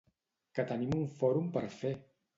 Que 0.59 0.65
tenim 0.71 0.95
un 1.01 1.05
Fòrum 1.21 1.55
per 1.59 1.67
fer! 1.79 1.97